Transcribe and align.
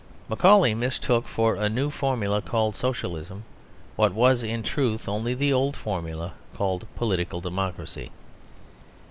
Macaulay 0.27 0.73
mistook 0.73 1.27
for 1.27 1.55
a 1.55 1.69
new 1.69 1.91
formula 1.91 2.41
called 2.41 2.75
Socialism 2.75 3.43
what 3.95 4.15
was, 4.15 4.41
in 4.41 4.63
truth, 4.63 5.07
only 5.07 5.35
the 5.35 5.53
old 5.53 5.75
formula 5.77 6.33
called 6.55 6.87
political 6.95 7.39
democracy. 7.39 8.09